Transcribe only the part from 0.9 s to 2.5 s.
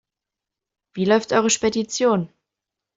Wie läuft eure Spedition?